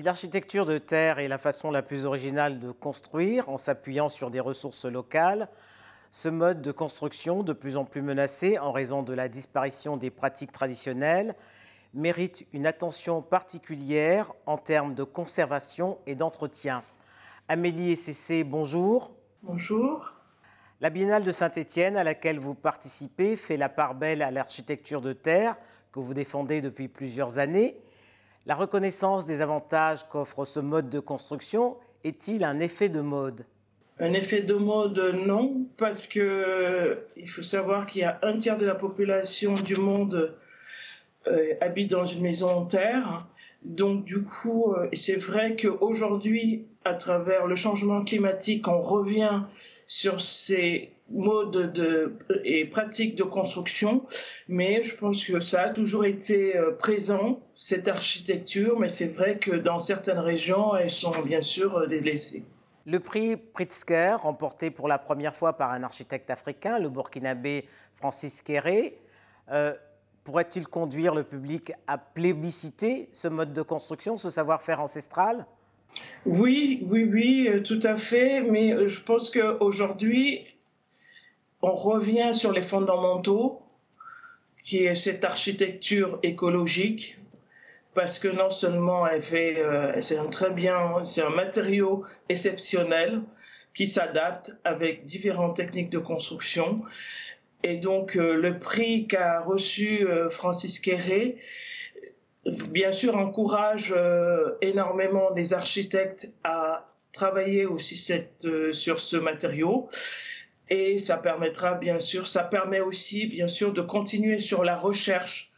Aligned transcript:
Si 0.00 0.04
l'architecture 0.04 0.64
de 0.64 0.78
terre 0.78 1.18
est 1.18 1.28
la 1.28 1.36
façon 1.36 1.70
la 1.70 1.82
plus 1.82 2.06
originale 2.06 2.58
de 2.58 2.70
construire 2.70 3.50
en 3.50 3.58
s'appuyant 3.58 4.08
sur 4.08 4.30
des 4.30 4.40
ressources 4.40 4.86
locales, 4.86 5.46
ce 6.10 6.30
mode 6.30 6.62
de 6.62 6.72
construction, 6.72 7.42
de 7.42 7.52
plus 7.52 7.76
en 7.76 7.84
plus 7.84 8.00
menacé 8.00 8.58
en 8.58 8.72
raison 8.72 9.02
de 9.02 9.12
la 9.12 9.28
disparition 9.28 9.98
des 9.98 10.08
pratiques 10.08 10.52
traditionnelles, 10.52 11.34
mérite 11.92 12.46
une 12.54 12.64
attention 12.64 13.20
particulière 13.20 14.32
en 14.46 14.56
termes 14.56 14.94
de 14.94 15.04
conservation 15.04 15.98
et 16.06 16.14
d'entretien. 16.14 16.82
Amélie 17.48 17.94
Cessé, 17.94 18.42
bonjour. 18.42 19.12
Bonjour. 19.42 20.14
La 20.80 20.88
Biennale 20.88 21.24
de 21.24 21.30
Saint-Étienne, 21.30 21.98
à 21.98 22.04
laquelle 22.04 22.38
vous 22.38 22.54
participez, 22.54 23.36
fait 23.36 23.58
la 23.58 23.68
part 23.68 23.94
belle 23.94 24.22
à 24.22 24.30
l'architecture 24.30 25.02
de 25.02 25.12
terre 25.12 25.56
que 25.92 26.00
vous 26.00 26.14
défendez 26.14 26.62
depuis 26.62 26.88
plusieurs 26.88 27.38
années. 27.38 27.76
La 28.46 28.54
reconnaissance 28.54 29.26
des 29.26 29.42
avantages 29.42 30.08
qu'offre 30.08 30.44
ce 30.44 30.60
mode 30.60 30.88
de 30.88 30.98
construction 31.00 31.76
est-il 32.04 32.44
un 32.44 32.58
effet 32.58 32.88
de 32.88 33.00
mode? 33.00 33.44
Un 33.98 34.14
effet 34.14 34.40
de 34.40 34.54
mode, 34.54 34.98
non, 35.26 35.66
parce 35.76 36.06
que 36.06 37.04
il 37.18 37.28
faut 37.28 37.42
savoir 37.42 37.86
qu'il 37.86 38.00
y 38.00 38.04
a 38.04 38.18
un 38.22 38.38
tiers 38.38 38.56
de 38.56 38.64
la 38.64 38.74
population 38.74 39.52
du 39.52 39.76
monde 39.76 40.34
euh, 41.26 41.54
habite 41.60 41.90
dans 41.90 42.06
une 42.06 42.22
maison 42.22 42.48
en 42.48 42.64
terre. 42.64 43.28
Donc 43.62 44.04
du 44.04 44.24
coup, 44.24 44.72
euh, 44.72 44.88
c'est 44.94 45.16
vrai 45.16 45.54
qu'aujourd'hui, 45.54 46.66
à 46.86 46.94
travers 46.94 47.46
le 47.46 47.56
changement 47.56 48.02
climatique, 48.02 48.68
on 48.68 48.80
revient 48.80 49.42
sur 49.86 50.18
ces 50.18 50.92
modes 51.10 51.72
de, 51.72 52.14
et 52.44 52.64
pratiques 52.64 53.16
de 53.16 53.24
construction, 53.24 54.04
mais 54.48 54.82
je 54.82 54.94
pense 54.94 55.24
que 55.24 55.40
ça 55.40 55.62
a 55.62 55.68
toujours 55.70 56.04
été 56.04 56.56
euh, 56.56 56.72
présent, 56.72 57.40
cette 57.54 57.88
architecture, 57.88 58.78
mais 58.78 58.88
c'est 58.88 59.08
vrai 59.08 59.38
que 59.38 59.50
dans 59.50 59.78
certaines 59.78 60.18
régions, 60.18 60.76
elles 60.76 60.90
sont 60.90 61.20
bien 61.22 61.40
sûr 61.40 61.76
euh, 61.76 61.86
délaissées. 61.86 62.44
Le 62.86 62.98
prix 63.00 63.36
Pritzker, 63.36 64.16
remporté 64.22 64.70
pour 64.70 64.88
la 64.88 64.98
première 64.98 65.36
fois 65.36 65.56
par 65.56 65.70
un 65.72 65.82
architecte 65.82 66.30
africain, 66.30 66.78
le 66.78 66.88
burkinabé 66.88 67.66
Francis 67.96 68.40
Kéré, 68.40 68.96
euh, 69.50 69.74
pourrait-il 70.24 70.66
conduire 70.66 71.14
le 71.14 71.24
public 71.24 71.72
à 71.86 71.98
plébisciter 71.98 73.08
ce 73.12 73.28
mode 73.28 73.52
de 73.52 73.62
construction, 73.62 74.16
ce 74.16 74.30
savoir-faire 74.30 74.80
ancestral? 74.80 75.46
Oui, 76.24 76.86
oui, 76.88 77.04
oui, 77.10 77.62
tout 77.64 77.80
à 77.82 77.96
fait. 77.96 78.42
Mais 78.42 78.86
je 78.86 79.02
pense 79.02 79.30
qu'aujourd'hui, 79.30 80.46
on 81.62 81.74
revient 81.74 82.32
sur 82.32 82.52
les 82.52 82.62
fondamentaux, 82.62 83.62
qui 84.64 84.84
est 84.84 84.94
cette 84.94 85.24
architecture 85.24 86.18
écologique, 86.22 87.16
parce 87.94 88.18
que 88.18 88.28
non 88.28 88.50
seulement 88.50 89.06
elle 89.06 89.22
fait, 89.22 89.58
euh, 89.58 90.00
c'est 90.00 90.18
un 90.18 90.26
très 90.26 90.50
bien, 90.50 91.02
c'est 91.02 91.22
un 91.22 91.30
matériau 91.30 92.04
exceptionnel 92.28 93.22
qui 93.74 93.86
s'adapte 93.86 94.56
avec 94.64 95.04
différentes 95.04 95.56
techniques 95.56 95.90
de 95.90 95.98
construction. 95.98 96.76
Et 97.62 97.76
donc, 97.76 98.14
le 98.14 98.58
prix 98.58 99.06
qu'a 99.06 99.40
reçu 99.42 100.06
Francis 100.30 100.80
Quéré, 100.80 101.38
bien 102.70 102.92
sûr, 102.92 103.16
encourage 103.16 103.92
euh, 103.96 104.56
énormément 104.60 105.30
les 105.34 105.52
architectes 105.52 106.32
à 106.44 106.88
travailler 107.12 107.66
aussi 107.66 108.12
euh, 108.44 108.72
sur 108.72 109.00
ce 109.00 109.16
matériau. 109.16 109.88
Et 110.70 111.00
ça 111.00 111.16
permettra, 111.16 111.74
bien 111.74 111.98
sûr, 111.98 112.26
ça 112.26 112.44
permet 112.44 112.80
aussi, 112.80 113.26
bien 113.26 113.48
sûr, 113.48 113.72
de 113.72 113.82
continuer 113.82 114.38
sur 114.38 114.62
la 114.62 114.76
recherche, 114.76 115.52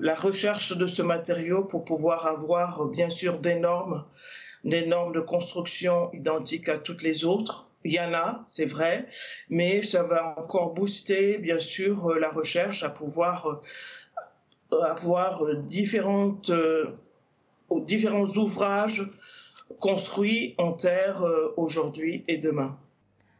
la 0.00 0.16
recherche 0.16 0.76
de 0.76 0.88
ce 0.88 1.02
matériau 1.02 1.64
pour 1.64 1.84
pouvoir 1.84 2.26
avoir, 2.26 2.86
bien 2.86 3.10
sûr, 3.10 3.38
des 3.38 3.54
normes, 3.54 4.04
des 4.64 4.86
normes 4.86 5.12
de 5.12 5.20
construction 5.20 6.12
identiques 6.12 6.68
à 6.68 6.78
toutes 6.78 7.02
les 7.02 7.24
autres. 7.24 7.68
Il 7.84 7.92
y 7.92 8.00
en 8.00 8.12
a, 8.12 8.42
c'est 8.48 8.66
vrai, 8.66 9.06
mais 9.48 9.82
ça 9.82 10.02
va 10.02 10.34
encore 10.36 10.74
booster, 10.74 11.38
bien 11.38 11.60
sûr, 11.60 12.14
la 12.14 12.28
recherche 12.28 12.82
à 12.82 12.90
pouvoir 12.90 13.62
avoir 14.72 15.54
différentes, 15.54 16.50
euh, 16.50 16.86
différents 17.70 18.26
ouvrages 18.36 19.08
construits 19.80 20.54
en 20.58 20.72
terre 20.72 21.22
euh, 21.22 21.54
aujourd'hui 21.56 22.24
et 22.28 22.38
demain. 22.38 22.78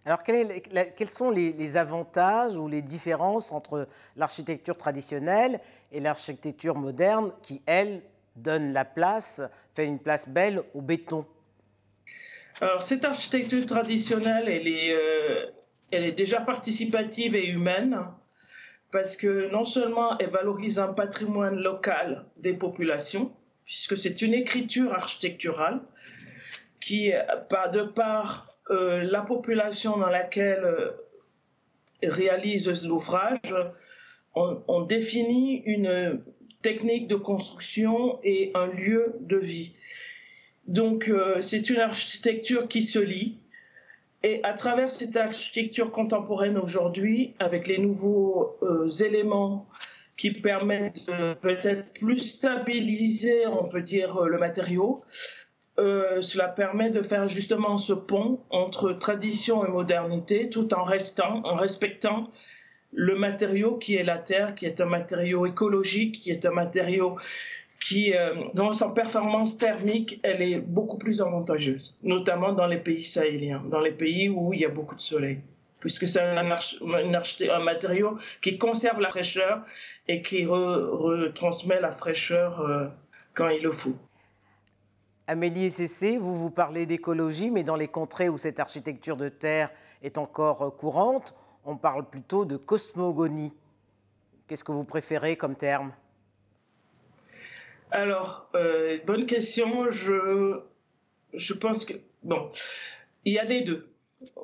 Alors, 0.08 0.22
quels 0.22 1.10
sont 1.10 1.30
les, 1.30 1.76
avantages 1.76 2.56
ou 2.56 2.66
les 2.66 2.80
différences 2.80 3.52
entre 3.52 3.86
l'architecture 4.16 4.74
traditionnelle 4.74 5.60
et 5.92 6.00
l'architecture 6.00 6.76
moderne 6.76 7.30
qui, 7.42 7.60
elle, 7.66 8.00
donne 8.34 8.72
la 8.72 8.86
place, 8.86 9.42
fait 9.74 9.84
une 9.84 9.98
place 9.98 10.26
belle 10.26 10.62
au 10.72 10.80
béton? 10.80 11.26
Alors, 12.62 12.80
cette 12.80 13.04
architecture 13.04 13.66
traditionnelle, 13.66 14.48
elle 14.48 14.66
est, 14.66 14.94
euh, 14.94 15.50
elle 15.90 16.04
est 16.04 16.12
déjà 16.12 16.40
participative 16.40 17.36
et 17.36 17.46
humaine 17.46 18.00
parce 18.90 19.14
que 19.14 19.50
non 19.50 19.64
seulement 19.64 20.16
elle 20.16 20.30
valorise 20.30 20.78
un 20.78 20.94
patrimoine 20.94 21.56
local 21.56 22.24
des 22.38 22.54
populations, 22.54 23.30
puisque 23.66 23.98
c'est 23.98 24.22
une 24.22 24.32
écriture 24.32 24.94
architecturale 24.94 25.82
qui, 26.80 27.10
de 27.10 27.82
par 27.82 28.57
euh, 28.70 29.02
la 29.02 29.22
population 29.22 29.96
dans 29.96 30.08
laquelle 30.08 30.64
euh, 30.64 30.90
réalise 32.02 32.84
l'ouvrage, 32.86 33.54
on, 34.34 34.82
définit 34.82 35.62
une 35.64 36.22
technique 36.62 37.08
de 37.08 37.16
construction 37.16 38.20
et 38.22 38.52
un 38.54 38.66
lieu 38.66 39.16
de 39.20 39.36
vie. 39.36 39.72
Donc 40.66 41.08
euh, 41.08 41.40
c'est 41.40 41.70
une 41.70 41.80
architecture 41.80 42.68
qui 42.68 42.82
se 42.82 42.98
lie, 42.98 43.38
et 44.22 44.40
à 44.44 44.52
travers 44.52 44.90
cette 44.90 45.16
architecture 45.16 45.90
contemporaine 45.90 46.58
aujourd'hui, 46.58 47.34
avec 47.40 47.66
les 47.66 47.78
nouveaux 47.78 48.58
éléments 49.00 49.66
qui 50.16 50.30
permettent 50.32 51.06
peut-être 51.40 51.92
plus 51.94 52.18
stabiliser, 52.18 53.46
on 53.46 53.68
peut 53.68 53.82
dire, 53.82 54.24
le 54.24 54.38
matériau, 54.38 55.02
euh, 55.78 56.22
cela 56.22 56.48
permet 56.48 56.90
de 56.90 57.02
faire 57.02 57.28
justement 57.28 57.78
ce 57.78 57.92
pont 57.92 58.40
entre 58.50 58.92
tradition 58.92 59.64
et 59.64 59.68
modernité, 59.68 60.50
tout 60.50 60.74
en 60.74 60.82
restant, 60.82 61.40
en 61.44 61.56
respectant 61.56 62.30
le 62.92 63.14
matériau 63.14 63.76
qui 63.76 63.94
est 63.94 64.02
la 64.02 64.18
terre, 64.18 64.54
qui 64.54 64.66
est 64.66 64.80
un 64.80 64.86
matériau 64.86 65.46
écologique, 65.46 66.16
qui 66.16 66.30
est 66.30 66.46
un 66.46 66.50
matériau 66.50 67.16
qui, 67.80 68.12
euh, 68.14 68.34
dans 68.54 68.72
sa 68.72 68.88
performance 68.88 69.56
thermique, 69.56 70.18
elle 70.22 70.42
est 70.42 70.58
beaucoup 70.58 70.98
plus 70.98 71.22
avantageuse, 71.22 71.96
notamment 72.02 72.52
dans 72.52 72.66
les 72.66 72.78
pays 72.78 73.04
sahéliens, 73.04 73.62
dans 73.70 73.80
les 73.80 73.92
pays 73.92 74.28
où 74.28 74.52
il 74.52 74.60
y 74.60 74.64
a 74.64 74.68
beaucoup 74.68 74.96
de 74.96 75.00
soleil, 75.00 75.38
puisque 75.78 76.08
c'est 76.08 76.20
un, 76.20 76.36
un, 76.36 77.58
matériau 77.60 78.18
qui 78.42 78.58
conserve 78.58 79.00
la 79.00 79.10
fraîcheur 79.10 79.62
et 80.08 80.22
qui 80.22 80.44
retransmet 80.44 81.80
la 81.80 81.92
fraîcheur 81.92 82.60
euh, 82.62 82.86
quand 83.34 83.48
il 83.48 83.62
le 83.62 83.70
faut. 83.70 83.94
Amélie 85.30 85.70
Cessé, 85.70 86.16
vous 86.16 86.34
vous 86.34 86.48
parlez 86.48 86.86
d'écologie, 86.86 87.50
mais 87.50 87.62
dans 87.62 87.76
les 87.76 87.86
contrées 87.86 88.30
où 88.30 88.38
cette 88.38 88.58
architecture 88.60 89.18
de 89.18 89.28
terre 89.28 89.70
est 90.02 90.16
encore 90.16 90.62
euh, 90.62 90.70
courante, 90.70 91.34
on 91.66 91.76
parle 91.76 92.08
plutôt 92.08 92.46
de 92.46 92.56
cosmogonie. 92.56 93.54
Qu'est-ce 94.46 94.64
que 94.64 94.72
vous 94.72 94.84
préférez 94.84 95.36
comme 95.36 95.54
terme? 95.54 95.92
Alors, 97.90 98.48
euh, 98.54 98.96
bonne 99.06 99.26
question. 99.26 99.90
Je, 99.90 100.62
je 101.34 101.52
pense 101.52 101.84
que, 101.84 101.92
bon, 102.22 102.48
il 103.26 103.34
y 103.34 103.38
a 103.38 103.44
les 103.44 103.60
deux. 103.60 103.92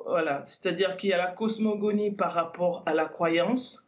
Voilà, 0.05 0.41
c'est-à-dire 0.41 0.97
qu'il 0.97 1.09
y 1.09 1.13
a 1.13 1.17
la 1.17 1.31
cosmogonie 1.31 2.11
par 2.11 2.31
rapport 2.31 2.83
à 2.85 2.93
la 2.93 3.05
croyance, 3.05 3.87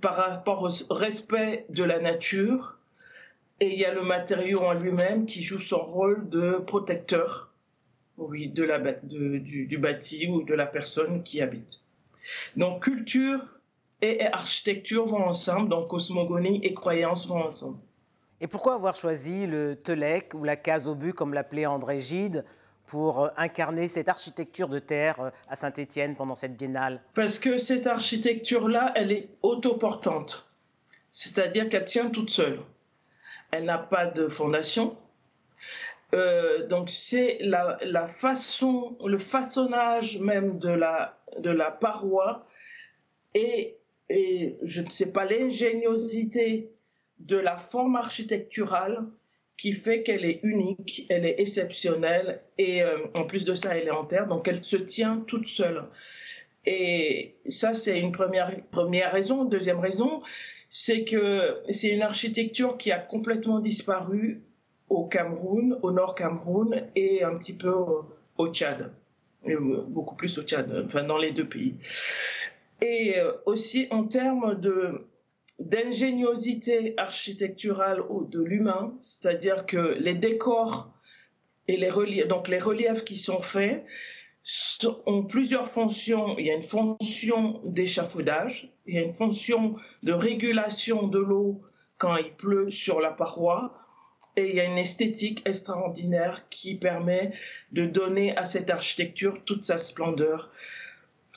par 0.00 0.14
rapport 0.14 0.62
au 0.62 0.94
respect 0.94 1.66
de 1.70 1.82
la 1.82 1.98
nature, 1.98 2.77
et 3.60 3.72
il 3.72 3.78
y 3.78 3.84
a 3.84 3.92
le 3.92 4.02
matériau 4.02 4.60
en 4.60 4.74
lui-même 4.74 5.26
qui 5.26 5.42
joue 5.42 5.58
son 5.58 5.78
rôle 5.78 6.28
de 6.28 6.58
protecteur, 6.58 7.52
oui, 8.16 8.48
de 8.48 8.62
la, 8.62 8.78
de, 8.78 9.38
du, 9.38 9.66
du 9.66 9.78
bâti 9.78 10.28
ou 10.28 10.42
de 10.42 10.54
la 10.54 10.66
personne 10.66 11.22
qui 11.22 11.40
habite. 11.40 11.80
Donc 12.56 12.84
culture 12.84 13.40
et 14.00 14.24
architecture 14.26 15.06
vont 15.06 15.24
ensemble, 15.24 15.68
donc 15.68 15.88
cosmogonie 15.88 16.60
et 16.62 16.74
croyance 16.74 17.26
vont 17.26 17.42
ensemble. 17.42 17.78
Et 18.40 18.46
pourquoi 18.46 18.74
avoir 18.74 18.94
choisi 18.94 19.46
le 19.46 19.74
Telec 19.74 20.34
ou 20.34 20.44
la 20.44 20.56
case 20.56 20.86
au 20.86 20.94
but, 20.94 21.12
comme 21.12 21.34
l'appelait 21.34 21.66
André 21.66 22.00
Gide, 22.00 22.44
pour 22.86 23.24
euh, 23.24 23.28
incarner 23.36 23.88
cette 23.88 24.08
architecture 24.08 24.68
de 24.68 24.78
terre 24.78 25.20
euh, 25.20 25.30
à 25.48 25.56
Saint-Étienne 25.56 26.14
pendant 26.14 26.36
cette 26.36 26.56
biennale? 26.56 27.02
Parce 27.14 27.38
que 27.40 27.58
cette 27.58 27.88
architecture-là, 27.88 28.92
elle 28.94 29.10
est 29.10 29.28
autoportante, 29.42 30.48
c'est-à-dire 31.10 31.68
qu'elle 31.68 31.84
tient 31.84 32.10
toute 32.10 32.30
seule. 32.30 32.60
Elle 33.50 33.64
n'a 33.64 33.78
pas 33.78 34.06
de 34.06 34.28
fondation. 34.28 34.96
Euh, 36.14 36.66
donc 36.66 36.88
c'est 36.90 37.38
la, 37.40 38.06
façon, 38.06 38.96
le 39.04 39.18
façonnage 39.18 40.18
même 40.18 40.58
de 40.58 40.70
la, 40.70 41.18
de 41.38 41.50
la 41.50 41.70
paroi 41.70 42.46
et, 43.34 43.76
et 44.08 44.56
je 44.62 44.80
ne 44.80 44.88
sais 44.88 45.12
pas 45.12 45.26
l'ingéniosité 45.26 46.72
de 47.18 47.36
la 47.36 47.56
forme 47.56 47.96
architecturale 47.96 49.06
qui 49.58 49.72
fait 49.72 50.02
qu'elle 50.02 50.24
est 50.24 50.40
unique, 50.44 51.04
elle 51.10 51.26
est 51.26 51.40
exceptionnelle 51.40 52.40
et 52.56 52.82
euh, 52.82 53.06
en 53.14 53.24
plus 53.24 53.44
de 53.44 53.54
ça, 53.54 53.76
elle 53.76 53.88
est 53.88 53.90
en 53.90 54.04
terre, 54.04 54.28
donc 54.28 54.46
elle 54.48 54.64
se 54.64 54.76
tient 54.76 55.22
toute 55.26 55.48
seule. 55.48 55.84
Et 56.64 57.34
ça, 57.46 57.74
c'est 57.74 57.98
une 57.98 58.12
première, 58.12 58.54
première 58.70 59.12
raison. 59.12 59.44
Deuxième 59.44 59.80
raison, 59.80 60.20
c'est 60.68 61.04
que 61.04 61.62
c'est 61.68 61.90
une 61.90 62.02
architecture 62.02 62.76
qui 62.76 62.92
a 62.92 62.98
complètement 62.98 63.60
disparu 63.60 64.42
au 64.88 65.06
Cameroun, 65.06 65.78
au 65.82 65.90
nord 65.90 66.14
Cameroun 66.14 66.82
et 66.94 67.22
un 67.22 67.36
petit 67.36 67.52
peu 67.52 67.72
au, 68.36 68.48
Tchad, 68.48 68.92
beaucoup 69.88 70.16
plus 70.16 70.38
au 70.38 70.42
Tchad, 70.42 70.84
enfin 70.84 71.02
dans 71.04 71.18
les 71.18 71.30
deux 71.30 71.48
pays. 71.48 71.74
Et 72.80 73.18
euh, 73.18 73.32
aussi 73.46 73.88
en 73.90 74.04
termes 74.04 74.60
de 74.60 75.04
d'ingéniosité 75.58 76.94
architecturale 76.98 78.04
de 78.30 78.40
l'humain, 78.40 78.94
c'est-à-dire 79.00 79.66
que 79.66 79.96
les 79.98 80.14
décors 80.14 80.88
et 81.66 81.76
les 81.76 82.24
donc 82.26 82.46
les 82.46 82.60
reliefs 82.60 83.04
qui 83.04 83.16
sont 83.16 83.40
faits 83.40 83.84
ont 85.06 85.24
plusieurs 85.24 85.68
fonctions. 85.68 86.36
Il 86.38 86.46
y 86.46 86.50
a 86.50 86.54
une 86.54 86.62
fonction 86.62 87.60
d'échafaudage, 87.64 88.72
il 88.86 88.94
y 88.94 88.98
a 88.98 89.02
une 89.02 89.12
fonction 89.12 89.76
de 90.02 90.12
régulation 90.12 91.06
de 91.06 91.18
l'eau 91.18 91.62
quand 91.98 92.16
il 92.16 92.32
pleut 92.34 92.70
sur 92.70 93.00
la 93.00 93.10
paroi, 93.10 93.74
et 94.36 94.50
il 94.50 94.54
y 94.54 94.60
a 94.60 94.64
une 94.64 94.78
esthétique 94.78 95.42
extraordinaire 95.46 96.48
qui 96.48 96.76
permet 96.76 97.32
de 97.72 97.86
donner 97.86 98.36
à 98.36 98.44
cette 98.44 98.70
architecture 98.70 99.44
toute 99.44 99.64
sa 99.64 99.76
splendeur. 99.76 100.50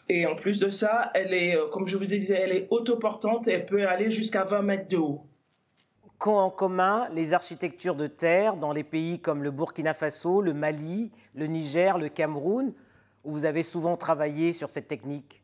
Et 0.07 0.27
en 0.27 0.35
plus 0.35 0.59
de 0.59 0.69
ça, 0.69 1.09
elle 1.15 1.33
est, 1.33 1.55
euh, 1.55 1.67
comme 1.67 1.87
je 1.87 1.97
vous 1.97 2.05
disais, 2.05 2.35
elle 2.35 2.51
est 2.51 2.67
autoportante 2.69 3.47
et 3.47 3.53
elle 3.53 3.65
peut 3.65 3.87
aller 3.87 4.11
jusqu'à 4.11 4.43
20 4.43 4.61
mètres 4.61 4.87
de 4.87 4.97
haut. 4.97 5.25
Qu'ont 6.19 6.37
en 6.37 6.51
commun 6.51 7.07
les 7.11 7.33
architectures 7.33 7.95
de 7.95 8.05
terre 8.05 8.55
dans 8.55 8.73
les 8.73 8.83
pays 8.83 9.19
comme 9.19 9.41
le 9.41 9.49
Burkina 9.49 9.95
Faso, 9.95 10.41
le 10.41 10.53
Mali, 10.53 11.09
le 11.33 11.47
Niger, 11.47 11.97
le 11.97 12.09
Cameroun, 12.09 12.73
où 13.23 13.31
vous 13.31 13.45
avez 13.45 13.63
souvent 13.63 13.97
travaillé 13.97 14.53
sur 14.53 14.69
cette 14.69 14.87
technique 14.87 15.41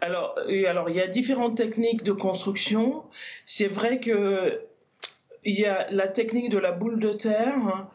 alors, 0.00 0.38
alors, 0.66 0.88
il 0.88 0.96
y 0.96 1.02
a 1.02 1.06
différentes 1.06 1.56
techniques 1.56 2.02
de 2.02 2.12
construction. 2.12 3.04
C'est 3.44 3.68
vrai 3.68 4.00
que 4.00 4.62
il 5.44 5.58
y 5.58 5.66
a 5.66 5.86
la 5.90 6.08
technique 6.08 6.50
de 6.50 6.58
la 6.58 6.72
boule 6.72 6.98
de 6.98 7.12
terre 7.12 7.56
hein, 7.56 7.90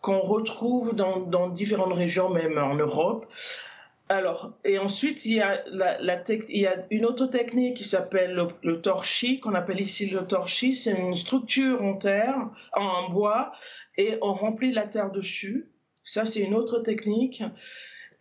qu'on 0.00 0.20
retrouve 0.20 0.94
dans, 0.94 1.48
différentes 1.48 1.94
régions, 1.94 2.30
même 2.30 2.58
en 2.58 2.74
Europe. 2.74 3.26
Alors, 4.08 4.54
et 4.64 4.78
ensuite, 4.78 5.24
il 5.24 5.34
y 5.34 5.40
a, 5.40 5.62
la, 5.68 6.00
il 6.48 6.60
y 6.60 6.66
a 6.66 6.84
une 6.90 7.06
autre 7.06 7.26
technique 7.26 7.76
qui 7.76 7.84
s'appelle 7.84 8.48
le, 8.62 8.80
torchis, 8.80 9.38
qu'on 9.38 9.54
appelle 9.54 9.80
ici 9.80 10.06
le 10.06 10.26
torchis. 10.26 10.74
C'est 10.74 10.92
une 10.92 11.14
structure 11.14 11.82
en 11.82 11.94
terre, 11.94 12.50
en 12.72 13.08
bois, 13.10 13.52
et 13.96 14.18
on 14.20 14.32
remplit 14.32 14.72
la 14.72 14.86
terre 14.86 15.12
dessus. 15.12 15.70
Ça, 16.02 16.26
c'est 16.26 16.40
une 16.40 16.54
autre 16.54 16.80
technique. 16.80 17.44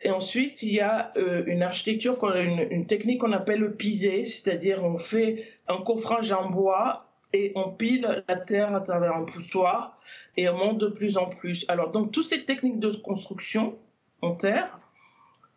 Et 0.02 0.12
ensuite, 0.12 0.64
il 0.64 0.74
y 0.74 0.80
a 0.80 1.12
euh, 1.18 1.44
une 1.46 1.62
architecture, 1.62 2.18
une, 2.36 2.86
technique 2.86 3.20
qu'on 3.20 3.34
appelle 3.34 3.60
le 3.60 3.76
pisé, 3.76 4.24
c'est-à-dire 4.24 4.84
on 4.84 4.98
fait 4.98 5.46
un 5.68 5.78
coffrage 5.82 6.32
en 6.32 6.50
bois 6.50 7.06
et 7.34 7.52
on 7.56 7.70
pile 7.70 8.24
la 8.28 8.36
terre 8.38 8.74
à 8.74 8.82
travers 8.82 9.14
un 9.14 9.26
poussoir 9.26 10.00
et 10.38 10.48
on 10.50 10.58
monte 10.58 10.78
de 10.78 10.88
plus 10.88 11.18
en 11.18 11.28
plus. 11.28 11.66
Alors, 11.68 11.92
donc, 11.92 12.12
toutes 12.12 12.26
ces 12.26 12.46
techniques 12.46 12.80
de 12.80 12.92
construction 12.92 13.78
en 14.22 14.36
terre, 14.36 14.80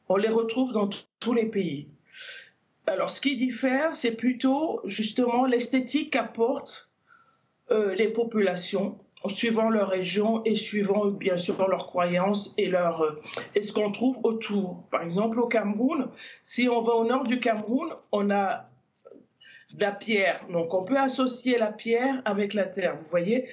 on 0.09 0.17
les 0.17 0.29
retrouve 0.29 0.73
dans 0.73 0.91
tous 1.21 1.35
les 1.35 1.47
pays. 1.47 1.89
Alors, 2.87 3.11
ce 3.11 3.21
qui 3.21 3.37
diffère, 3.37 3.95
c'est 3.95 4.17
plutôt 4.17 4.81
justement 4.85 5.47
l'esthétique 5.47 6.13
qu'apportent 6.13 6.91
euh, 7.71 7.95
les 7.95 8.09
populations 8.09 8.99
suivant 9.29 9.71
leur 9.71 9.89
région 9.89 10.43
et 10.45 10.55
suivant 10.55 11.07
bien 11.07 11.37
sûr 11.37 11.57
leurs 11.69 11.87
croyances 11.87 12.55
et, 12.59 12.67
leur, 12.67 13.03
euh, 13.03 13.21
et 13.55 13.63
ce 13.63 13.73
qu'on 13.73 13.91
trouve 13.91 14.19
autour. 14.25 14.85
Par 14.91 15.03
exemple, 15.03 15.39
au 15.41 15.47
Cameroun, 15.47 16.09
si 16.43 16.69
on 16.69 16.83
va 16.83 16.95
au 16.95 17.05
nord 17.05 17.25
du 17.25 17.39
Cameroun, 17.39 17.91
on 18.11 18.31
a 18.31 18.69
de 19.75 19.81
la 19.81 19.93
pierre. 19.93 20.47
Donc, 20.51 20.75
on 20.75 20.85
peut 20.85 20.99
associer 20.99 21.59
la 21.59 21.73
pierre 21.73 22.21
avec 22.25 22.55
la 22.55 22.67
terre. 22.67 22.97
Vous 22.97 23.09
voyez, 23.09 23.49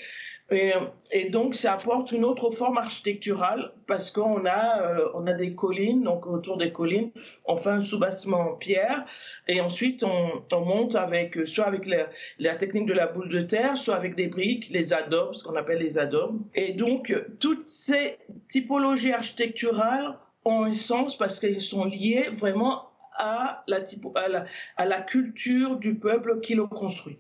et, 0.52 1.30
donc, 1.30 1.54
ça 1.56 1.74
apporte 1.74 2.12
une 2.12 2.26
autre 2.26 2.50
forme 2.50 2.78
architecturale 2.78 3.72
parce 3.86 4.10
qu'on 4.10 4.46
a, 4.46 4.82
euh, 4.82 5.10
on 5.14 5.28
a 5.28 5.34
des 5.34 5.54
collines, 5.54 6.04
donc 6.04 6.26
autour 6.26 6.58
des 6.58 6.72
collines, 6.72 7.12
on 7.46 7.56
fait 7.56 7.70
un 7.70 7.80
soubassement 7.80 8.52
en 8.52 8.54
pierre 8.56 9.06
et 9.48 9.62
ensuite 9.62 10.04
on, 10.04 10.44
on 10.52 10.66
monte 10.66 10.96
avec, 10.96 11.46
soit 11.46 11.66
avec 11.66 11.86
la, 11.86 12.10
la, 12.40 12.56
technique 12.56 12.88
de 12.88 12.94
la 12.94 13.08
boule 13.08 13.30
de 13.30 13.42
terre, 13.42 13.78
soit 13.78 13.96
avec 13.96 14.16
des 14.16 14.28
briques, 14.28 14.70
les 14.72 14.94
adobes, 14.94 15.34
ce 15.34 15.44
qu'on 15.44 15.56
appelle 15.56 15.80
les 15.80 15.98
adobes. 15.98 16.40
Et 16.56 16.74
donc, 16.74 17.14
toutes 17.40 17.66
ces 17.68 18.18
typologies 18.48 19.14
architecturales 19.14 20.18
ont 20.46 20.64
un 20.64 20.76
sens 20.76 21.18
parce 21.18 21.40
qu'elles 21.40 21.62
sont 21.62 21.86
liées 21.86 22.28
vraiment 22.32 22.90
à 23.18 23.64
la, 23.68 23.80
à 24.16 24.28
la, 24.30 24.46
à 24.78 24.86
la 24.86 25.02
culture 25.02 25.78
du 25.78 25.96
peuple 25.96 26.40
qui 26.40 26.56
le 26.56 26.66
construit. 26.66 27.20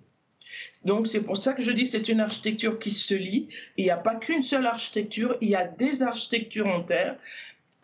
Donc 0.86 1.08
c'est 1.08 1.22
pour 1.22 1.38
ça 1.38 1.54
que 1.54 1.62
je 1.62 1.72
dis 1.72 1.86
c'est 1.86 2.10
une 2.10 2.20
architecture 2.20 2.80
qui 2.80 2.92
se 2.92 3.14
lie. 3.14 3.48
Il 3.78 3.84
n'y 3.84 3.92
a 3.92 3.98
pas 3.98 4.16
qu'une 4.16 4.44
seule 4.44 4.66
architecture, 4.66 5.38
il 5.42 5.50
y 5.50 5.56
a 5.56 5.66
des 5.66 6.04
architectures 6.04 6.68
en 6.68 6.84
terre 6.84 7.18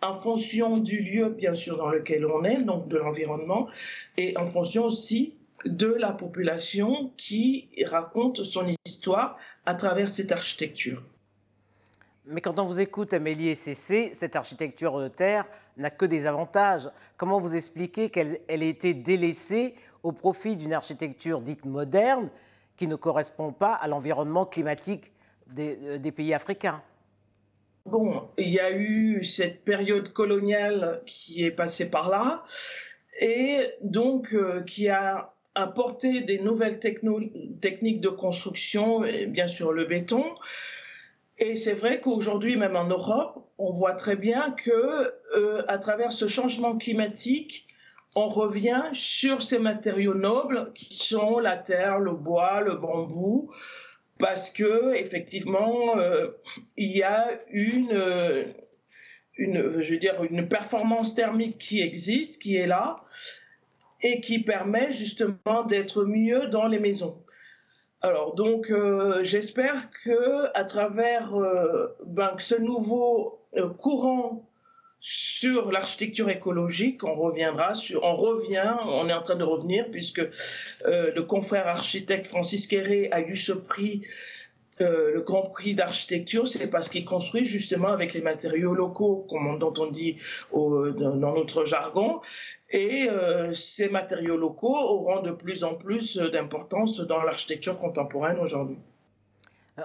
en 0.01 0.13
fonction 0.13 0.77
du 0.77 1.01
lieu 1.01 1.29
bien 1.29 1.55
sûr 1.55 1.77
dans 1.77 1.89
lequel 1.89 2.25
on 2.25 2.43
est, 2.43 2.57
donc 2.57 2.87
de 2.87 2.97
l'environnement, 2.97 3.67
et 4.17 4.37
en 4.37 4.45
fonction 4.45 4.83
aussi 4.83 5.33
de 5.65 5.87
la 5.87 6.11
population 6.11 7.11
qui 7.17 7.69
raconte 7.85 8.43
son 8.43 8.65
histoire 8.85 9.37
à 9.65 9.73
travers 9.73 10.09
cette 10.09 10.31
architecture. 10.31 11.01
Mais 12.27 12.41
quand 12.41 12.59
on 12.59 12.65
vous 12.65 12.79
écoute, 12.79 13.13
Amélie 13.13 13.49
et 13.49 13.55
Cécé, 13.55 14.09
cette 14.13 14.35
architecture 14.35 14.99
de 14.99 15.07
terre 15.07 15.45
n'a 15.77 15.91
que 15.91 16.05
des 16.05 16.25
avantages. 16.25 16.89
Comment 17.17 17.39
vous 17.39 17.55
expliquez 17.55 18.09
qu'elle 18.09 18.39
ait 18.47 18.69
été 18.69 18.93
délaissée 18.93 19.75
au 20.01 20.11
profit 20.11 20.55
d'une 20.55 20.73
architecture 20.73 21.41
dite 21.41 21.65
moderne 21.65 22.29
qui 22.77 22.87
ne 22.87 22.95
correspond 22.95 23.51
pas 23.51 23.73
à 23.73 23.87
l'environnement 23.87 24.45
climatique 24.45 25.11
des, 25.47 25.77
euh, 25.83 26.11
pays 26.11 26.33
africains. 26.33 26.81
Bon, 27.85 28.29
il 28.37 28.49
y 28.49 28.59
a 28.59 28.71
eu 28.71 29.23
cette 29.23 29.63
période 29.63 30.11
coloniale 30.11 31.01
qui 31.05 31.43
est 31.43 31.51
passée 31.51 31.89
par 31.89 32.09
là 32.09 32.43
et 33.19 33.69
donc 33.81 34.33
euh, 34.33 34.61
qui 34.63 34.89
a 34.89 35.33
apporté 35.53 36.21
des 36.21 36.39
nouvelles 36.39 36.79
techniques 36.79 38.01
de 38.01 38.09
construction, 38.09 39.01
bien 39.27 39.47
sûr 39.47 39.71
le 39.71 39.85
béton. 39.85 40.33
Et 41.37 41.57
c'est 41.57 41.73
vrai 41.73 41.99
qu'aujourd'hui, 41.99 42.55
même 42.55 42.75
en 42.75 42.85
Europe, 42.85 43.45
on 43.57 43.71
voit 43.71 43.93
très 43.93 44.15
bien 44.15 44.51
que 44.51 45.13
euh, 45.37 45.63
à 45.67 45.77
travers 45.77 46.11
ce 46.11 46.27
changement 46.27 46.77
climatique, 46.77 47.64
on 48.15 48.29
revient 48.29 48.83
sur 48.93 49.41
ces 49.41 49.59
matériaux 49.59 50.13
nobles 50.13 50.71
qui 50.73 50.95
sont 50.95 51.39
la 51.39 51.57
terre, 51.57 51.99
le 51.99 52.13
bois, 52.13 52.61
le 52.61 52.75
bambou, 52.75 53.51
parce 54.17 54.49
que 54.49 54.95
effectivement, 54.95 55.97
euh, 55.97 56.29
il 56.77 56.95
y 56.95 57.03
a 57.03 57.27
une, 57.49 57.91
euh, 57.91 58.45
une, 59.37 59.81
je 59.81 59.91
veux 59.91 59.99
dire, 59.99 60.23
une 60.23 60.47
performance 60.47 61.13
thermique 61.13 61.57
qui 61.57 61.81
existe, 61.81 62.41
qui 62.41 62.55
est 62.55 62.67
là, 62.67 63.03
et 64.01 64.21
qui 64.21 64.39
permet 64.39 64.93
justement 64.93 65.63
d'être 65.67 66.05
mieux 66.05 66.47
dans 66.47 66.67
les 66.67 66.79
maisons. 66.79 67.21
Alors 68.01 68.35
donc, 68.35 68.69
euh, 68.71 69.23
j'espère 69.23 69.89
que 70.03 70.47
à 70.53 70.63
travers 70.63 71.33
ben, 72.05 72.33
ce 72.37 72.55
nouveau 72.55 73.41
courant 73.79 74.47
sur 75.07 75.71
l'architecture 75.71 76.31
écologique, 76.31 77.03
on 77.03 77.13
reviendra 77.13 77.75
sur, 77.75 78.01
on 78.01 78.15
revient, 78.15 78.73
on 78.87 79.07
est 79.07 79.13
en 79.13 79.21
train 79.21 79.35
de 79.35 79.43
revenir 79.43 79.85
puisque 79.91 80.17
euh, 80.17 81.11
le 81.13 81.21
confrère 81.21 81.67
architecte 81.67 82.25
Francis 82.25 82.65
Quéré 82.65 83.09
a 83.11 83.21
eu 83.21 83.35
ce 83.35 83.51
prix, 83.51 84.01
euh, 84.81 85.13
le 85.13 85.21
Grand 85.21 85.43
Prix 85.43 85.75
d'architecture, 85.75 86.47
c'est 86.47 86.71
parce 86.71 86.89
qu'il 86.89 87.05
construit 87.05 87.45
justement 87.45 87.89
avec 87.89 88.15
les 88.15 88.21
matériaux 88.21 88.73
locaux, 88.73 89.27
comme 89.29 89.59
dont 89.59 89.75
on 89.77 89.91
dit 89.91 90.17
dans, 90.51 91.35
notre 91.35 91.65
jargon, 91.65 92.19
et 92.71 93.07
euh, 93.07 93.53
ces 93.53 93.89
matériaux 93.89 94.37
locaux 94.37 94.75
auront 94.75 95.21
de 95.21 95.31
plus 95.31 95.63
en 95.63 95.75
plus 95.75 96.17
d'importance 96.17 96.99
dans 97.01 97.21
l'architecture 97.21 97.77
contemporaine 97.77 98.39
aujourd'hui. 98.39 98.79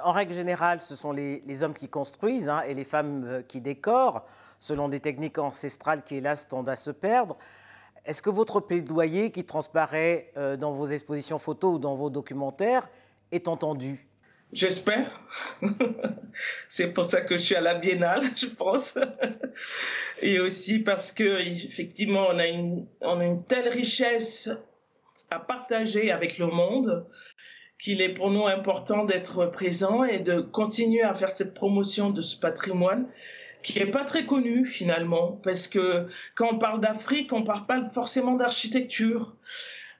En 0.05 0.13
règle 0.13 0.35
générale, 0.35 0.81
ce 0.83 0.95
sont 0.95 1.11
les, 1.11 1.63
hommes 1.63 1.75
qui 1.75 1.89
construisent 1.89 2.49
hein, 2.49 2.63
et 2.69 2.75
les 2.75 2.85
femmes 2.85 3.25
euh, 3.27 3.43
qui 3.43 3.61
décorent, 3.61 4.25
selon 4.61 4.89
des 4.89 5.01
techniques 5.01 5.39
ancestrales 5.39 6.05
qui, 6.05 6.17
hélas, 6.17 6.47
tendent 6.47 6.69
à 6.69 6.77
se 6.77 6.93
perdre. 6.93 7.37
Est-ce 8.05 8.23
que 8.23 8.31
votre 8.31 8.61
plaidoyer, 8.61 9.33
qui 9.33 9.45
transparaît 9.45 10.31
euh, 10.37 10.57
dans 10.57 10.71
vos 10.71 10.87
expositions 10.87 11.41
photos 11.41 11.75
ou 11.75 11.79
dans 11.81 11.97
vos 11.97 12.09
documentaires, 12.09 12.89
est 13.33 13.49
entendu? 13.49 14.07
J'espère. 14.53 15.11
C'est 16.69 16.93
pour 16.93 17.05
ça 17.05 17.21
que 17.21 17.37
je 17.37 17.43
suis 17.43 17.57
à 17.57 17.61
la 17.61 17.75
Biennale, 17.75 18.31
je 18.37 18.47
pense. 18.47 18.95
Et 20.23 20.39
aussi 20.39 20.79
parce 20.79 21.11
que 21.11 21.41
effectivement, 21.41 22.29
on 22.31 22.39
a 22.39 22.47
une 23.27 23.45
telle 23.45 23.69
richesse 23.69 24.51
à 25.31 25.41
partager 25.41 26.13
avec 26.13 26.39
le 26.39 26.47
monde 26.47 27.07
qu'il 27.81 28.03
est 28.03 28.13
pour 28.13 28.31
nous 28.31 28.47
important 28.47 29.05
d'être 29.05 29.47
présent 29.47 30.05
et 30.05 30.19
de 30.19 30.41
continuer 30.41 31.03
à 31.03 31.15
faire 31.15 31.35
cette 31.35 31.55
promotion 31.55 32.11
de 32.11 32.21
ce 32.21 32.37
patrimoine 32.37 33.09
qui 33.63 33.79
n'est 33.79 33.91
pas 33.91 34.05
très 34.05 34.27
connu 34.27 34.67
finalement, 34.67 35.39
parce 35.43 35.67
que 35.67 36.07
quand 36.35 36.49
on 36.53 36.59
parle 36.59 36.81
d'Afrique, 36.81 37.33
on 37.33 37.41
ne 37.41 37.45
parle 37.45 37.67
pas 37.67 37.85
forcément 37.89 38.35
d'architecture. 38.35 39.37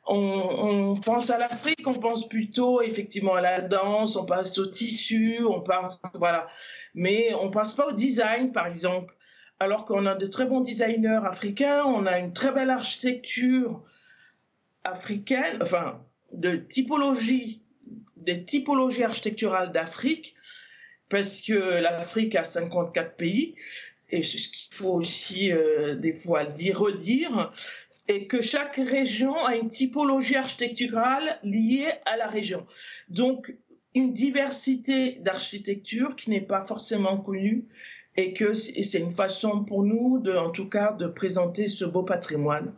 On, 0.07 0.95
pense 1.05 1.31
à 1.31 1.39
l'Afrique, 1.39 1.87
on 1.87 1.95
pense 1.95 2.29
plutôt 2.29 2.83
effectivement 2.83 3.35
à 3.35 3.41
la 3.41 3.61
danse, 3.61 4.17
on 4.17 4.25
pense 4.25 4.59
au 4.59 4.67
tissu, 4.67 5.39
on 5.45 5.61
pense 5.61 6.01
voilà, 6.15 6.49
mais 6.95 7.33
on 7.35 7.51
pense 7.51 7.75
pas 7.75 7.87
au 7.87 7.93
design 7.93 8.51
par 8.53 8.67
exemple. 8.67 9.15
Alors 9.61 9.85
qu'on 9.85 10.07
a 10.07 10.15
de 10.15 10.27
très 10.27 10.47
bons 10.47 10.61
designers 10.61 11.21
africains, 11.25 11.85
on 11.85 12.07
a 12.07 12.19
une 12.19 12.33
très 12.33 12.51
belle 12.51 12.71
architecture 12.71 13.83
africaine, 14.85 15.59
enfin 15.63 16.01
de 16.33 16.57
typologie, 16.57 17.63
des 18.21 18.45
typologies 18.45 19.05
architecturales 19.05 19.73
d'Afrique 19.73 20.35
parce 21.11 21.43
que 21.43 21.81
l'Afrique 21.81 22.37
a 22.37 22.45
54 22.45 23.17
pays, 23.17 23.55
et 24.11 24.23
ce 24.23 24.37
qu'il 24.37 24.73
faut 24.73 24.93
aussi 24.93 25.53
euh, 25.53 25.95
des 25.97 26.15
fois 26.15 26.45
dire, 26.45 26.79
redire, 26.79 27.51
et 28.09 28.27
que 28.27 28.41
chaque 28.41 28.77
région 28.77 29.45
a 29.45 29.57
une 29.57 29.69
typologie 29.69 30.37
architecturale 30.37 31.39
liée 31.43 31.91
à 32.07 32.17
la 32.17 32.29
région. 32.29 32.67
Donc, 33.09 33.55
une 33.95 34.13
diversité 34.13 35.19
d'architecture 35.21 36.17
qui 36.17 36.31
n'est 36.31 36.41
pas 36.41 36.65
forcément 36.65 37.19
connue 37.19 37.67
et 38.17 38.33
que 38.33 38.55
c'est 38.55 38.99
une 38.99 39.11
façon 39.11 39.65
pour 39.65 39.85
nous, 39.85 40.23
en 40.27 40.51
tout 40.51 40.69
cas, 40.69 40.93
de 40.93 41.07
présenter 41.07 41.69
ce 41.69 41.85
beau 41.85 42.03
patrimoine 42.03 42.71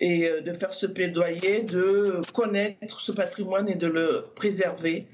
et 0.00 0.28
euh, 0.28 0.40
de 0.40 0.52
faire 0.52 0.72
ce 0.72 0.86
plaidoyer, 0.86 1.62
de 1.62 2.22
connaître 2.32 3.00
ce 3.00 3.12
patrimoine 3.12 3.68
et 3.68 3.74
de 3.74 3.86
le 3.86 4.24
préserver 4.34 5.06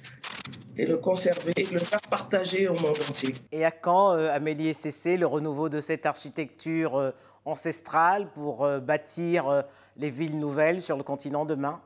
et 0.77 0.87
le 0.87 0.97
conserver 0.99 1.53
et 1.57 1.65
le 1.73 1.79
faire 1.79 2.01
partager 2.11 2.69
au 2.69 2.75
monde 2.75 2.97
entier. 3.09 3.33
Et 3.53 3.65
à 3.65 3.71
quand, 3.71 4.13
euh, 4.13 4.29
Amélie 4.31 4.69
et 4.69 4.75
Cécé, 4.75 5.17
le 5.17 5.27
renouveau 5.27 5.69
de 5.69 5.81
cette 5.81 6.05
architecture 6.05 6.97
euh, 6.97 7.11
ancestrale 7.45 8.29
pour 8.35 8.67
bâtir 8.81 9.65
les 9.99 10.09
villes 10.09 10.39
nouvelles 10.39 10.81
sur 10.81 10.97
le 10.97 11.03
continent 11.03 11.45
demain? 11.45 11.79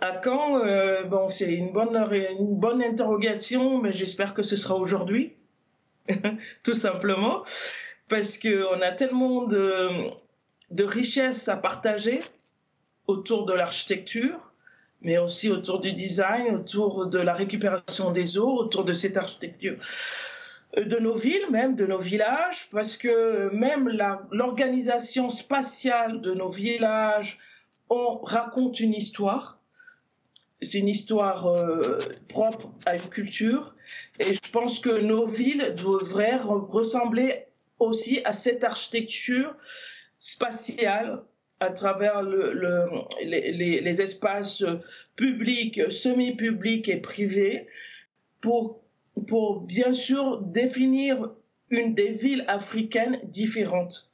À 0.00 0.12
quand 0.12 0.58
Bon, 1.04 1.28
c'est 1.28 1.52
une 1.52 1.70
bonne, 1.70 1.94
une 2.38 2.56
bonne 2.56 2.82
interrogation, 2.82 3.78
mais 3.82 3.92
j'espère 3.92 4.32
que 4.32 4.42
ce 4.42 4.56
sera 4.56 4.74
aujourd'hui, 4.74 5.36
tout 6.62 6.72
simplement, 6.72 7.42
parce 8.08 8.38
qu'on 8.38 8.80
a 8.80 8.92
tellement 8.92 9.42
de 9.42 10.10
de 10.70 10.84
richesse 10.84 11.48
à 11.48 11.56
partager 11.56 12.20
autour 13.06 13.46
de 13.46 13.52
l'architecture, 13.52 14.52
mais 15.00 15.18
aussi 15.18 15.50
autour 15.50 15.80
du 15.80 15.92
design, 15.92 16.54
autour 16.54 17.06
de 17.06 17.18
la 17.18 17.34
récupération 17.34 18.10
des 18.10 18.38
eaux, 18.38 18.56
autour 18.56 18.84
de 18.84 18.92
cette 18.92 19.16
architecture 19.16 19.76
euh, 20.76 20.84
de 20.84 20.96
nos 20.96 21.14
villes, 21.14 21.46
même 21.50 21.76
de 21.76 21.86
nos 21.86 21.98
villages, 21.98 22.68
parce 22.72 22.96
que 22.96 23.50
même 23.54 23.88
l'organisation 24.30 25.30
spatiale 25.30 26.20
de 26.20 26.34
nos 26.34 26.48
villages, 26.48 27.38
on 27.88 28.18
raconte 28.18 28.80
une 28.80 28.94
histoire. 28.94 29.60
C'est 30.62 30.78
une 30.78 30.88
histoire 30.88 31.46
euh, 31.46 31.98
propre 32.28 32.72
à 32.86 32.96
une 32.96 33.08
culture. 33.08 33.76
Et 34.18 34.34
je 34.34 34.50
pense 34.50 34.80
que 34.80 35.00
nos 35.00 35.26
villes 35.26 35.74
devraient 35.76 36.38
ressembler 36.38 37.46
aussi 37.78 38.22
à 38.24 38.32
cette 38.32 38.64
architecture 38.64 39.54
spatiale 40.18 41.22
à 41.60 41.70
travers 41.70 42.22
le, 42.22 42.52
les, 43.24 43.80
les, 43.80 44.02
espaces 44.02 44.64
publics, 45.16 45.90
semi-publics 45.90 46.88
et 46.88 47.00
privés 47.00 47.66
pour, 48.40 48.82
pour 49.26 49.62
bien 49.62 49.92
sûr 49.94 50.42
définir 50.42 51.30
une 51.70 51.94
des 51.94 52.10
villes 52.10 52.44
africaines 52.48 53.18
différentes. 53.24 54.10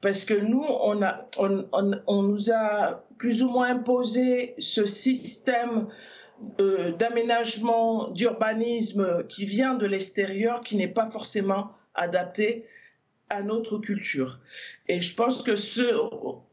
Parce 0.00 0.24
que 0.24 0.32
nous, 0.32 0.64
on, 0.64 1.02
a, 1.02 1.28
on, 1.36 1.68
on, 2.06 2.22
nous 2.22 2.50
a 2.50 3.04
plus 3.18 3.42
ou 3.42 3.50
moins 3.50 3.72
imposé 3.72 4.54
ce 4.58 4.86
système 4.86 5.88
euh, 6.58 6.92
d'aménagement, 6.92 8.08
d'urbanisme 8.08 9.26
qui 9.28 9.44
vient 9.44 9.74
de 9.74 9.84
l'extérieur, 9.84 10.62
qui 10.62 10.76
n'est 10.76 10.88
pas 10.88 11.10
forcément 11.10 11.72
adapté 11.94 12.66
à 13.30 13.42
notre 13.42 13.78
culture. 13.78 14.40
Et 14.88 15.00
je 15.00 15.14
pense 15.14 15.42
que 15.42 15.56
ce, 15.56 15.82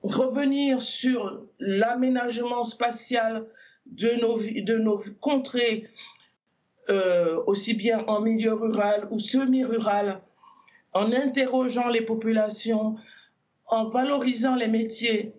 revenir 0.03 0.81
sur 0.81 1.43
l'aménagement 1.59 2.63
spatial 2.63 3.45
de 3.87 4.11
nos, 4.21 4.37
de 4.37 4.77
nos 4.77 5.01
contrées, 5.19 5.89
euh, 6.89 7.41
aussi 7.47 7.73
bien 7.73 8.05
en 8.07 8.21
milieu 8.21 8.53
rural 8.53 9.07
ou 9.11 9.19
semi-rural, 9.19 10.21
en 10.93 11.11
interrogeant 11.11 11.89
les 11.89 12.01
populations, 12.01 12.95
en 13.65 13.85
valorisant 13.85 14.55
les 14.55 14.67
métiers, 14.67 15.33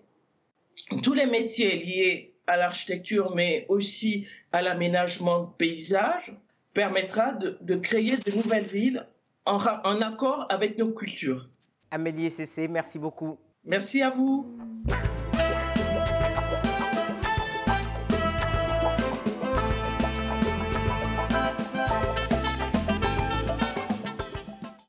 tous 1.03 1.15
les 1.15 1.27
métiers 1.27 1.77
liés 1.77 2.35
à 2.47 2.57
l'architecture, 2.57 3.35
mais 3.35 3.65
aussi 3.69 4.27
à 4.53 4.61
l'aménagement 4.61 5.45
de 5.45 5.49
paysages, 5.57 6.35
permettra 6.75 7.33
de 7.33 7.77
créer 7.77 8.17
de 8.17 8.33
nouvelles 8.33 8.65
villes 8.65 9.07
en, 9.49 10.01
accord 10.01 10.47
avec 10.49 10.79
nos 10.79 10.93
cultures. 10.93 11.49
Amélie 11.91 12.31
Cessé, 12.31 12.69
merci 12.69 12.99
beaucoup. 12.99 13.39
Merci 13.65 14.03
à 14.03 14.11
vous. 14.11 14.47